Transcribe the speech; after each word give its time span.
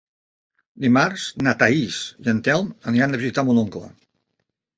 Dimarts 0.85 1.25
na 1.47 1.53
Thaís 1.59 1.99
i 2.25 2.33
en 2.33 2.41
Telm 2.49 2.73
aniran 2.93 3.15
a 3.15 3.21
visitar 3.25 3.45
mon 3.53 3.61
oncle. 3.67 3.85